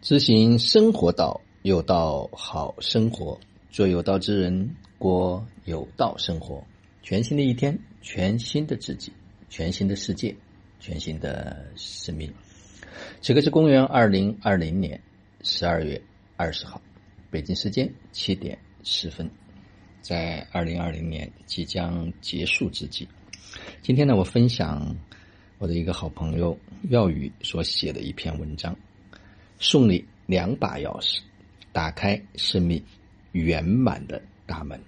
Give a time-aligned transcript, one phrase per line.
[0.00, 3.38] 知行生活道，有道好生活，
[3.70, 6.64] 做有道之人，过有道生活。
[7.02, 9.12] 全新的一天，全新的自己，
[9.50, 10.34] 全新的世界，
[10.78, 12.32] 全新的生命。
[13.20, 14.98] 此刻是公元二零二零年
[15.42, 16.00] 十二月
[16.34, 16.80] 二十号，
[17.30, 19.30] 北京时间七点十分，
[20.00, 23.06] 在二零二零年即将结束之际，
[23.82, 24.96] 今天呢，我分享
[25.58, 26.58] 我的一个好朋友
[26.88, 28.74] 耀宇所写的一篇文章。
[29.60, 31.18] 送你两把钥匙，
[31.70, 32.82] 打开生命
[33.32, 34.80] 圆满的大门。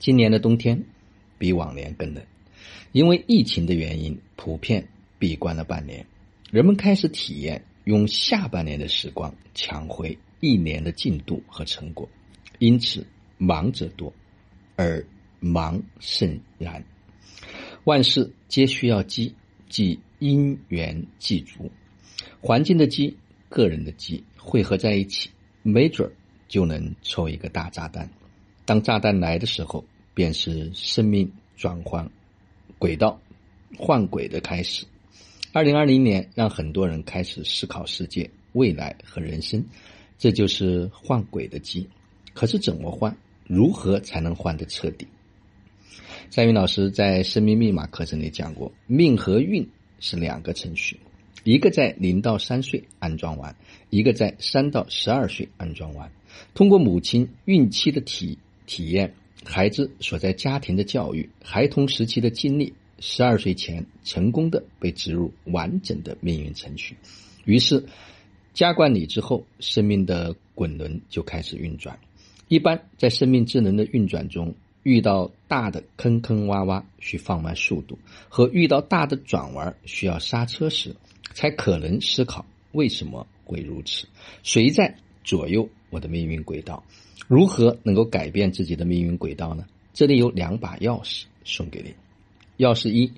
[0.00, 0.82] 今年的冬天
[1.38, 2.24] 比往年更冷，
[2.90, 4.88] 因为疫情的原因，普遍
[5.18, 6.04] 闭关了半年。
[6.50, 12.08] 人们开始体验用下半年的时光抢回一年的进度和成果，
[12.58, 13.06] 因此
[13.38, 14.12] 忙者多，
[14.74, 15.06] 而
[15.38, 16.84] 忙甚然。
[17.84, 19.36] 万事皆需要机，
[19.68, 21.70] 即因缘具足。
[22.40, 23.16] 环境的机，
[23.48, 25.30] 个人的机汇合在一起，
[25.62, 26.12] 没准儿
[26.48, 28.08] 就能抽一个大炸弹。
[28.64, 32.08] 当炸弹来的时候，便是生命转换
[32.78, 33.20] 轨道、
[33.76, 34.86] 换轨的开始。
[35.52, 39.64] 二零二零年让很多人开始思考世界、未来和人生，
[40.18, 41.88] 这就是换轨的机。
[42.32, 43.16] 可是怎么换？
[43.46, 45.04] 如何才能换得彻底？
[46.30, 50.96] 赛云老师在《生命密码》课程里讲过，命和运是两个程序。
[51.44, 53.54] 一个在零到三岁安装完，
[53.88, 56.10] 一个在三到十二岁安装完。
[56.54, 66.96] 通过母亲孕期的体体验，孩子所在家庭的教育，孩童时期的经历，十二岁前成功的被植入完整的命运程序。
[67.44, 67.84] 于是，
[68.52, 71.98] 加冠礼之后，生命的滚轮就开始运转。
[72.48, 77.96] 一般在生命智能的运转中，遇到大的坑坑洼洼，需放慢速度；
[78.28, 80.94] 和遇到大的转弯，需要刹车时。
[81.32, 84.06] 才可能思考为什么会如此？
[84.42, 86.84] 谁在左右我的命运轨道？
[87.28, 89.64] 如何能够改变自己的命运轨道呢？
[89.92, 91.94] 这里有两把钥匙送给你。
[92.64, 93.12] 钥匙一，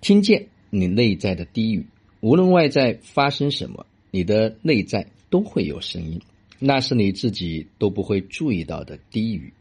[0.00, 1.86] 听见你内在的低语，
[2.20, 6.20] 无论外在发生什么，你的内在都会有声音，
[6.58, 9.52] 那是你自己都不会注意到的低语，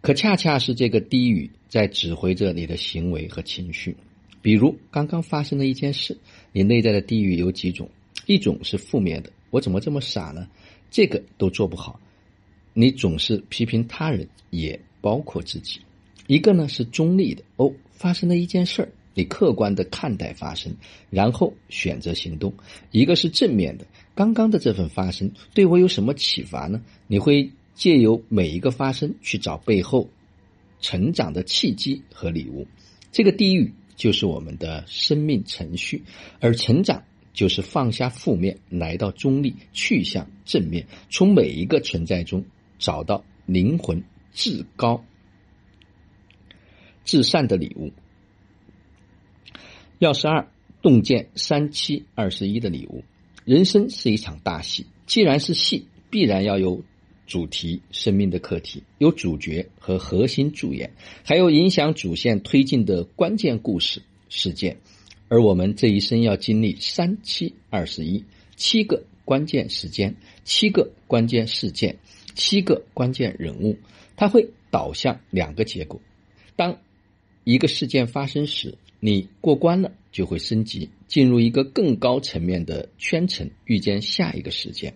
[0.00, 3.96] 可恰恰是这个低语在指挥着你的行为和情绪。
[4.44, 6.14] 比如刚刚发生的一件事，
[6.52, 7.88] 你内在的地狱有几种？
[8.26, 10.46] 一种是负面的，我怎么这么傻呢？
[10.90, 11.98] 这个都做不好。
[12.74, 15.80] 你总是批评他人，也包括自己。
[16.26, 20.70] 一个呢是中立的，哦，发生了一件事儿，你客观的看待发生，
[21.08, 22.52] 然后选择行动。
[22.90, 26.82] 一个是正面的，刚刚的这份发生对我有什么启发呢？
[27.06, 30.06] 你会借由每一个发生去找背后
[30.82, 32.66] 成长的契机和礼物。
[33.10, 33.72] 这个地狱。
[33.96, 36.02] 就是我们的生命程序，
[36.40, 42.44] 而成长就是放下负面，来到中立，去向正面，从每一个存在中
[42.78, 45.04] 找到灵魂至高、
[47.04, 47.92] 至善的礼物。
[50.00, 50.48] 钥匙二，
[50.82, 53.04] 洞见三七二十一的礼物。
[53.44, 56.82] 人生是一场大戏，既然是戏，必然要有。
[57.26, 60.90] 主题生命的课题有主角和核心主演，
[61.24, 64.76] 还有影响主线推进的关键故事事件，
[65.28, 68.24] 而我们这一生要经历三七二十一
[68.56, 70.14] 七个关键时间、
[70.44, 71.98] 七个关键事件、
[72.34, 73.78] 七个关键人物，
[74.16, 76.00] 它会导向两个结果：
[76.56, 76.78] 当
[77.44, 84.94] 一个事件发生时，你过关了，就会升级进入一个更高层面的圈层，遇见下一个事件。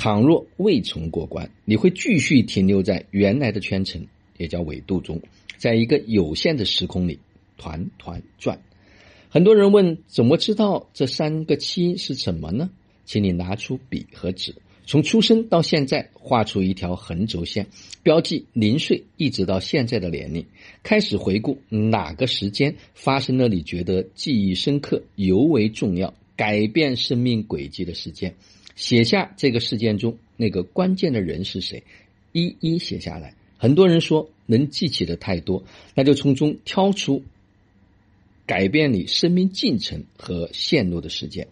[0.00, 4.02] 倘若未曾过关，你会继续停留在原来的圈层，
[4.38, 5.20] 也叫纬度中，
[5.58, 7.18] 在一个有限的时空里
[7.58, 8.58] 团团转。
[9.28, 12.70] 很多人问：怎么知道这三个七是什么呢？
[13.04, 14.54] 请你拿出笔和纸，
[14.86, 17.66] 从出生到现在画出一条横轴线，
[18.02, 20.46] 标记零岁一直到现在的年龄，
[20.82, 28.34] 开始回顾哪个时间发生了你觉得记忆深刻、尤为重要、改变生命轨迹的事件。
[28.80, 31.82] 写下这个事件中那个关键的人是谁，
[32.32, 33.34] 一一写下来。
[33.58, 35.62] 很多人说能记起的太多，
[35.94, 37.22] 那就从中挑出
[38.46, 41.48] 改变你生命进程和线路的事件。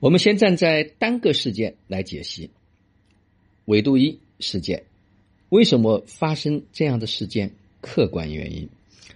[0.00, 2.50] 我们先站在单个事件来解析。
[3.64, 4.82] 维度一事件，
[5.48, 7.54] 为什么发生这样的事件？
[7.80, 8.68] 客观原因。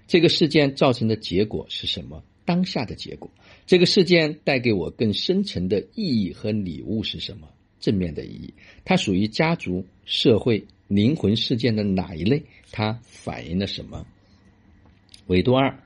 [0.08, 2.24] 这个事件造成的结果是什么？
[2.46, 3.30] 当下的结果。
[3.66, 7.48] 这个事件带给我更深层的意义和礼物是什么？
[7.80, 8.54] 正面的意义，
[8.84, 12.42] 它属于家族、社会、灵魂事件的哪一类？
[12.72, 14.06] 它反映了什么？
[15.26, 15.78] 维度二，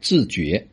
[0.00, 0.66] 自觉，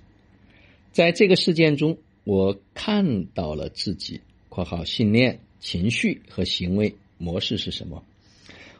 [0.91, 4.19] 在这个事件中，我看到了自己
[4.49, 8.03] ，（括号信念、情绪和行为模式是什么？）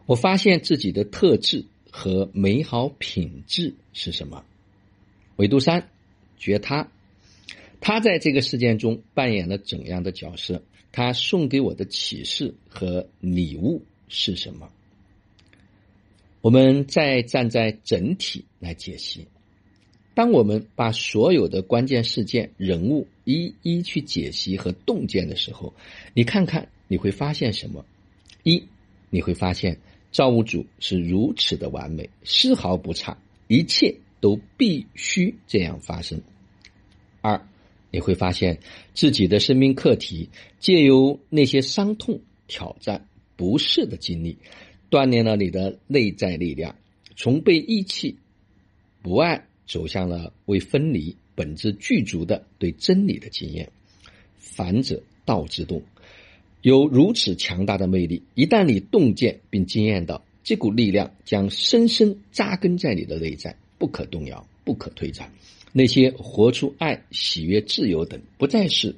[0.06, 4.44] 我发现自己的特质和美好品质是什么？
[5.38, 5.90] 维度三，
[6.38, 6.92] 觉他，
[7.82, 10.64] 他在这个事件中扮演了怎样的角色？
[10.92, 14.70] 他送给我的启示和礼物是什么？
[16.42, 19.28] 我们再站在整体来解析。
[20.16, 25.74] 当我们把所有的关键事件、人物一一去解析和洞见的时候，
[26.14, 27.86] 你看看你会发现什么？
[28.44, 28.64] 一，
[29.10, 29.80] 你会发现。
[30.12, 33.16] 造物主是如此的完美，丝毫不差，
[33.48, 36.20] 一切都必须这样发生。
[37.92, 38.60] 你会发现
[38.94, 44.38] 自己的生命课题，借由那些伤痛、挑战、不适的经历，
[44.90, 46.76] 锻炼了你的内在力量，
[47.16, 48.18] 从被遗弃、
[49.02, 53.70] 不爱，走向了为分离、本质具足的对真理的经验。
[54.38, 55.82] 反者道之动。
[56.62, 65.32] 有如此强大的魅力，一旦你洞见并惊艳到，这股力量将深深扎根在你的内在，不可动摇，不可推展。
[65.72, 68.96] 那些活出爱、喜悦、自由等，不再是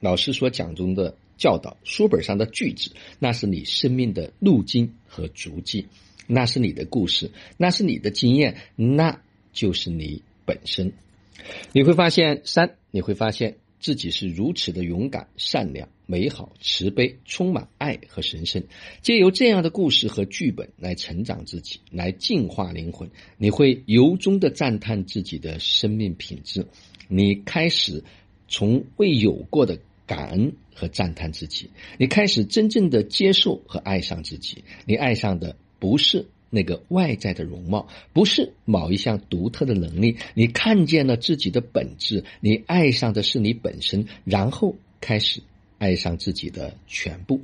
[0.00, 5.86] 老师所讲中的教导、书本上的句子，那是你生命的路径和足迹，
[6.26, 9.20] 那是你的故事，那是你的经验，那
[9.52, 10.92] 就是你本身。
[11.72, 13.56] 你会发现，三，你会发现。
[13.78, 18.62] 自己是如此的勇敢、善良、美好、慈悲，充满爱和神圣。
[19.02, 26.66] 借由这样的故事和剧本来成长自己，来净化灵魂，你会由衷的赞叹自己的生命品质。
[27.08, 28.02] 你开始
[28.48, 34.64] 从未有过的感恩和赞叹自己，你开始真正的接受和爱上自己。
[34.86, 36.26] 你爱上的不是。
[36.50, 45.42] 那个外在的容貌不是某一项独特的能力，你看见了自己的本质，你爱上的是你本身，然后开始
[45.78, 47.40] 爱上自己的全部，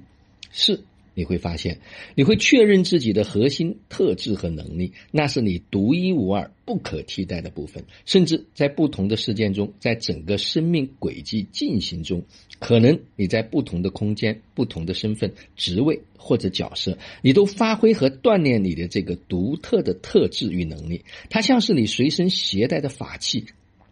[0.50, 0.82] 是。
[1.14, 1.80] 你会发现，
[2.14, 7.84] 你会确认自己的核心特质和能力，那是你独一无二、不可替代的部分。
[8.06, 12.22] 甚至在不同的事件中，在整个生命轨迹进行中，
[12.58, 21.04] 可能你在不同的空间、不同的身份、职位或者角色，你都发挥和锻炼你的这个独特的特质与能力。
[21.28, 23.44] 它像是你随身携带的法器，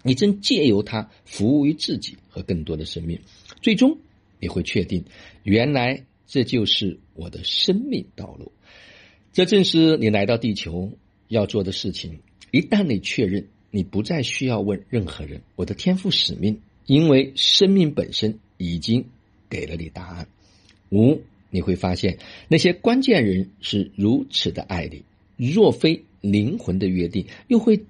[0.02, 3.20] 你正借由它服务于自己和更多的生命。
[3.60, 3.98] 最终，
[4.38, 5.04] 你会确定，
[5.42, 6.04] 原来。
[6.30, 8.52] 这就是我的生命道路，
[9.32, 10.92] 这正是你来到地球
[11.26, 12.20] 要做的事情。
[12.52, 19.06] 一旦你确认，你不再需要问任何人“我的天赋使命”，因为生命本身已经
[19.48, 20.28] 给了你答案。
[20.90, 25.02] 五，你会发现那些关键人是如此的爱你，
[25.36, 27.80] 若非灵魂的约定，又会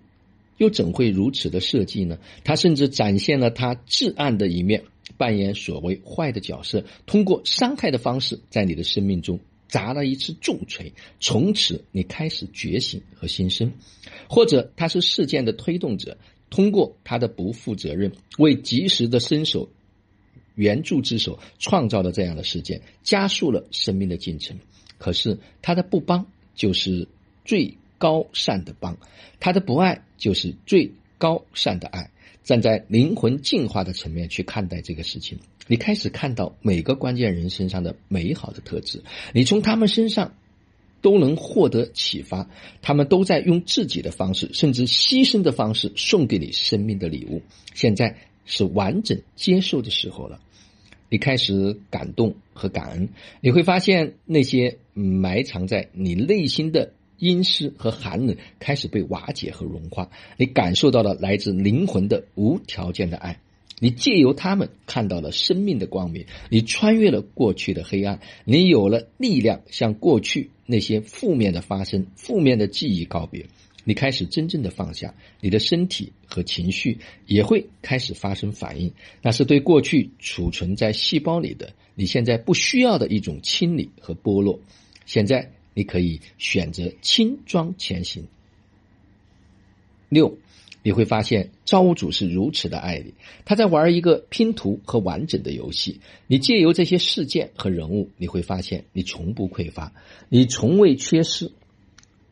[0.57, 2.19] 又怎会如此的设计呢？
[2.43, 4.85] 他甚至展现了他至暗的一面。
[5.21, 9.39] 扮演所谓坏的角色，通过伤害的方式，在你的生命中
[9.69, 13.69] 砸了一次重锤，从此你开始觉醒和新生；
[14.31, 16.17] 或者他是事件的推动者，
[16.49, 19.69] 通过他的不负责任，为及时的伸手
[20.55, 24.57] 援助之手，创造了这样的事件，加速了生命的进程。
[24.97, 27.07] 可是他的不帮，就是
[27.45, 28.95] 最高善的帮；
[29.39, 32.11] 他的不爱，就是最高善的爱。
[32.43, 40.35] 站在灵魂进化的层面去看待这个事情，你开始看到每个关键人身上的美好的特质，你从他们身上
[41.01, 42.49] 都能获得启发，
[42.83, 47.43] 他们都在用自己的方式，甚至牺牲的方式送给你生命的礼物。
[47.75, 48.17] 现在
[48.47, 50.41] 是完整接受的时候了，
[51.09, 53.09] 你开始感动和感恩，
[53.41, 56.93] 你会发现那些埋藏在你内心的。
[57.21, 63.39] 阴湿和寒冷开始被瓦解和融化，你感受到了来自灵魂的无条件的爱，
[63.79, 73.47] 你借由他们看到了生命的光明，你穿越了过去的黑暗，你有了力量向过去那些负面的发生、负面的记忆告别，
[73.85, 84.59] 你开始真正的放下，你的身体和情绪也会开始发生反应，那是对过去储存在细胞里的你现在不需要的一种清理和剥落，
[85.05, 85.53] 现在。
[85.75, 88.27] 你可以选择轻装前行。
[90.09, 90.37] 六，
[90.83, 96.01] 你会发现造物主是如此的爱你，他在玩一个拼图和完整的游戏。
[96.27, 99.93] 你借由这些事件和人物，你会发现你从不匮乏，
[100.29, 101.53] 你从未缺失。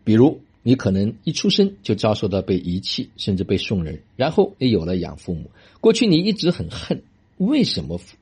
[0.02, 5.50] 比如，你可能一出生就遭受到被遗弃，甚至被送人，然后你有了养父母。
[5.80, 7.02] 过去你一直很恨，
[7.36, 8.16] 为什么父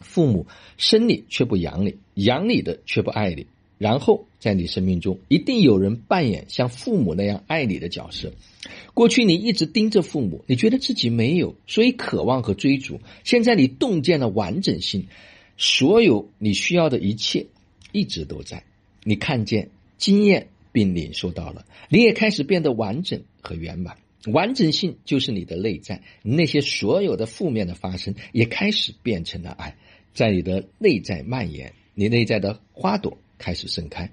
[0.00, 0.46] 父母
[0.78, 3.46] 生你却不养你，养你的却不爱你？
[3.80, 8.34] 然后在你生命中一定有人扮演像父母那样爱你的角色。
[8.92, 13.00] 过去你一直盯着父母，你觉得自己没有，所以渴望和追逐。
[13.24, 15.06] 现在你洞见了完整性，
[15.56, 17.46] 所有你需要的一切
[17.90, 18.64] 一直都在。
[19.02, 23.96] 你看见、经验并领受到了，你也开始变得完整和圆满。
[24.26, 29.74] 完整性就是你的内在，那些所有的负面的发生也开始变成了爱，
[30.12, 34.08] 在你的内在蔓延，你内在的花朵开始盛开。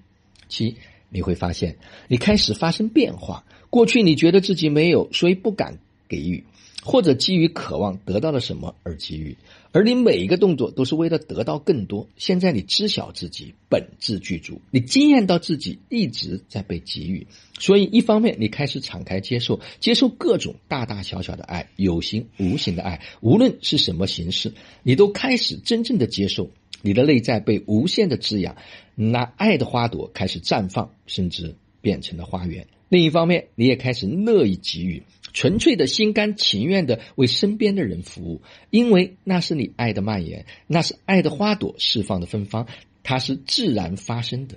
[0.48, 0.76] 七，
[1.10, 1.76] 你会发现
[2.08, 3.44] 你开始发生变化。
[3.70, 6.42] 过去你觉得自己没有，所以不敢给予，
[6.82, 9.36] 或者基于渴望得到了什么而给予，
[9.74, 12.08] 而你每一个动作都是为了得到更多。
[12.16, 17.28] 现在你知晓自己本质具足，你惊艳到自己一直在被给予，
[17.60, 26.50] 所以一方面你开始敞开接受，接受各种大大小小的爱，有形无形的爱，无论是什么形式，你都开始真正的接受。
[26.82, 28.56] 你的内在被无限的滋养，
[28.96, 32.68] 那爱的花朵开始绽放，甚至变成了花园。
[32.90, 35.04] 另一方面，你也开始乐意给予，
[35.34, 42.68] 纯粹的心甘情愿的为身边的人服务，因为那是你爱的蔓延，那是爱的花朵释放的芬芳，
[43.04, 44.56] 它是自然发生的。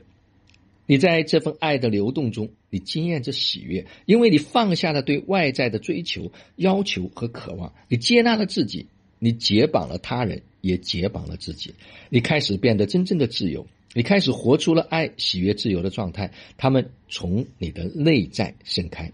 [0.87, 8.87] 你在这份爱的流动中，你经验着喜悦，因为你放下了对外在的追求、要求和渴望，你接纳了自己，
[9.19, 11.75] 你解绑了他人，也解绑了自己，
[12.09, 13.67] 你开始变得真正的自由。
[13.93, 19.11] 你开始活出了爱、喜悦、自由的状态，他们从你的内在盛开。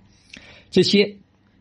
[0.71, 1.17] 这些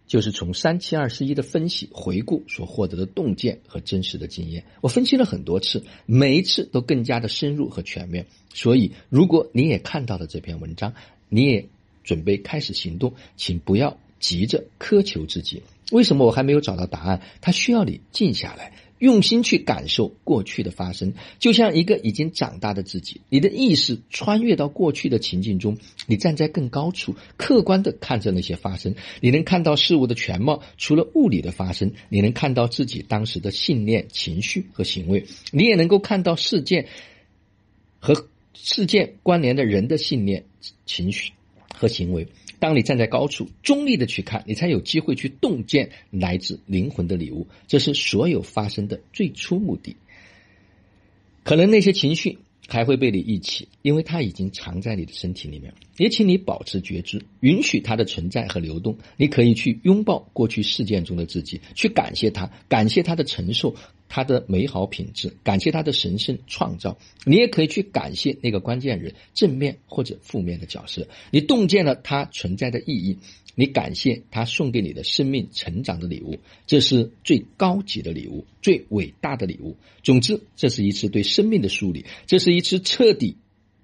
[0.06, 4.66] 就是从三七二十一的分析回顾所获得的洞见和真实的经验。
[4.82, 8.26] 我分析了很多次，每一次都更加的深入和全面。
[8.54, 10.94] 所以，如果你也看到了这篇文章，
[11.30, 11.70] 你也
[12.04, 15.64] 准备开始行动，请不要急着苛求自己。
[15.92, 17.22] 为什么我还没有找到答案？
[17.40, 18.74] 它需要你静下来。
[19.00, 23.22] 用心去感受过去的发生，就像一个已经长大的自己。
[23.30, 28.96] 你的意识穿越到过去的情境中，你站在更高处，客观的看着那些发生。
[29.20, 35.26] 你能看到事物的全貌，除了物理的发生，你能看到自己当时的信念、情绪和行为。
[35.52, 36.88] 你也能够看到事件
[38.00, 40.46] 和事件关联的人的信念、
[40.86, 41.32] 情绪
[41.74, 42.28] 和行为。
[42.60, 47.48] 当你站在高处，中立的去看，你才有机会去洞见来自灵魂的礼物。
[47.68, 49.96] 这是所有发生的最初目的。
[51.44, 55.74] 可能那些情绪还会被你忆起，因为它已经藏在你的身体里面。
[55.98, 58.98] 也请你保持觉知，允许它的存在和流动。
[59.18, 63.76] 你可以去拥抱过去事件中的自己，去感谢他，感谢他的承受。
[64.08, 66.98] 他的美好品质，感谢他的神圣创造。
[67.26, 71.08] 你也可以去感谢那个关键人，正面或者负面的角色。
[71.32, 73.18] 你洞见了他存在的意义，
[73.56, 76.38] 你感谢他送给你的生命成长的礼物。
[76.68, 79.76] 这是最高级的礼物，最伟大的礼物。
[80.04, 83.38] 总之，这是一次对生命的梳理，这是一次彻底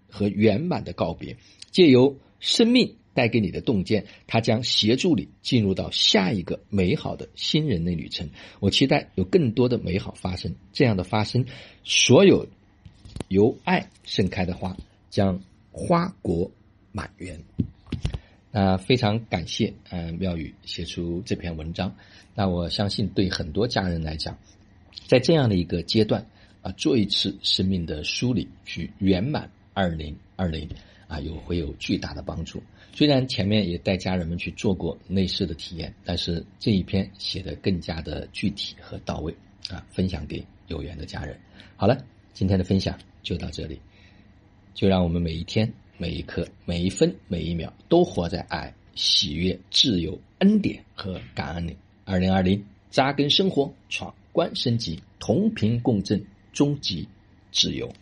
[0.09, 1.37] 和圆满的告别。
[1.71, 2.95] 借由生命。
[3.13, 8.29] 带给你的洞见，它将协助你进入到下一个美好的新人类旅程。
[8.61, 11.45] 我期待有更多的美好发生，这样的发生，
[11.83, 12.47] 所有
[13.27, 14.77] 由爱盛开的花
[15.09, 15.41] 将
[15.73, 16.51] 花果
[16.93, 17.43] 满园。
[18.49, 21.93] 那非常感谢，嗯，妙宇写出这篇文章。
[22.33, 24.37] 那我相信，对很多家人来讲，
[25.07, 26.27] 在这样的一个阶段
[26.61, 30.69] 啊，做一次生命的梳理，去圆满二零二零
[31.07, 32.61] 啊，有会有巨大的帮助。
[32.93, 39.33] 虽然前面也带家人们去做过类似的体验，但是这一篇写的更加的具体和到位
[39.69, 41.39] 啊，分享给有缘的家人。
[41.77, 41.97] 好了，
[42.33, 43.79] 今天的分享就到这里，
[44.73, 51.75] 就让我们每一天、每一刻、每一分、每一秒都活在爱、喜悦、自由、恩典和感恩里。
[52.03, 56.21] 二零二零，扎根生活，闯关升级，同频共振，
[56.53, 57.07] 终极
[57.51, 57.93] 自由。